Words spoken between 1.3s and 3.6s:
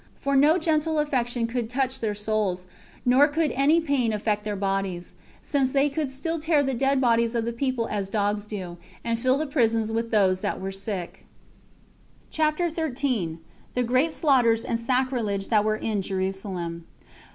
could touch their souls, nor could